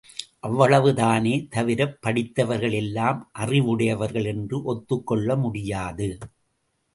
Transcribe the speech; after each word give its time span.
அவ்வளவு 0.39 0.93
தானே 0.93 1.47
தவிரப் 1.51 1.93
படித்தவர்கள் 2.01 2.71
எல்லாம் 2.71 3.19
அறிவுடையவர்கள் 3.39 4.25
என்று 4.25 4.63
ஒத்துக் 4.63 5.07
கொள்ள 5.07 5.35
முடியாது. 5.35 6.09